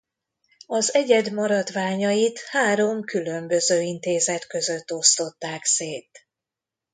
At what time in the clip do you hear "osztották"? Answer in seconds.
4.91-5.65